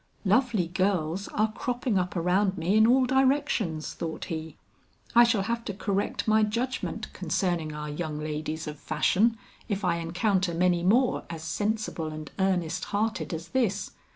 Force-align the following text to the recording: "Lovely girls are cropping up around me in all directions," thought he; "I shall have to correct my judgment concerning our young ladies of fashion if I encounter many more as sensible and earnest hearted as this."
"Lovely 0.25 0.67
girls 0.67 1.27
are 1.27 1.51
cropping 1.51 1.99
up 1.99 2.15
around 2.15 2.57
me 2.57 2.75
in 2.75 2.87
all 2.87 3.05
directions," 3.05 3.93
thought 3.93 4.25
he; 4.33 4.57
"I 5.13 5.23
shall 5.23 5.43
have 5.43 5.63
to 5.65 5.75
correct 5.75 6.27
my 6.27 6.41
judgment 6.41 7.13
concerning 7.13 7.75
our 7.75 7.87
young 7.91 8.17
ladies 8.17 8.65
of 8.65 8.79
fashion 8.79 9.37
if 9.69 9.85
I 9.85 9.97
encounter 9.97 10.55
many 10.55 10.81
more 10.81 11.23
as 11.29 11.43
sensible 11.43 12.07
and 12.07 12.31
earnest 12.39 12.85
hearted 12.85 13.31
as 13.31 13.49
this." 13.49 13.91